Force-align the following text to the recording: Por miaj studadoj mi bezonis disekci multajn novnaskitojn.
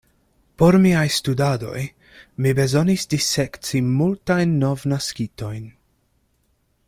Por 0.61 0.75
miaj 0.85 1.03
studadoj 1.15 1.83
mi 2.45 2.53
bezonis 2.61 3.05
disekci 3.13 3.83
multajn 3.91 4.57
novnaskitojn. 4.67 5.69